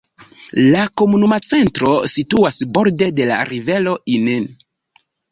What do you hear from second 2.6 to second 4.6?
borde de la rivero Inn.